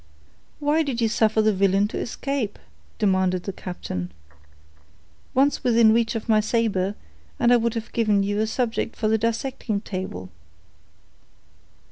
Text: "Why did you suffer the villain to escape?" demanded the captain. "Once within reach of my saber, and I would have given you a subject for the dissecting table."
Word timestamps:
"Why 0.57 0.81
did 0.81 0.99
you 0.99 1.07
suffer 1.07 1.43
the 1.43 1.53
villain 1.53 1.87
to 1.89 1.99
escape?" 1.99 2.57
demanded 2.97 3.43
the 3.43 3.53
captain. 3.53 4.11
"Once 5.35 5.63
within 5.63 5.93
reach 5.93 6.15
of 6.15 6.27
my 6.27 6.39
saber, 6.39 6.95
and 7.39 7.53
I 7.53 7.57
would 7.57 7.75
have 7.75 7.93
given 7.93 8.23
you 8.23 8.39
a 8.39 8.47
subject 8.47 8.95
for 8.95 9.07
the 9.07 9.19
dissecting 9.19 9.79
table." 9.81 10.31